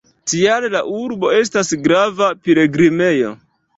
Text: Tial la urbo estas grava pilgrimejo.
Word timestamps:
Tial 0.31 0.65
la 0.75 0.79
urbo 1.01 1.29
estas 1.41 1.69
grava 1.85 2.31
pilgrimejo. 2.49 3.35